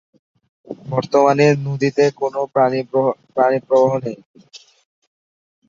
[0.87, 2.39] বর্তমানে নদীতে কোনো
[3.35, 4.17] পানিপ্রবাহ নেই।